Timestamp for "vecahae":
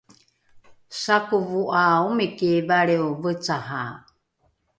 3.21-3.97